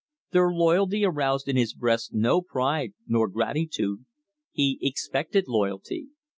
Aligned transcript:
Their 0.31 0.49
loyalty 0.49 1.05
aroused 1.05 1.47
in 1.47 1.55
his 1.57 1.75
breast 1.75 2.11
no 2.11 2.41
pride 2.41 2.93
nor 3.05 3.27
gratitude. 3.27 4.03
He 4.51 4.79
expected 4.81 5.47
loyalty. 5.47 6.07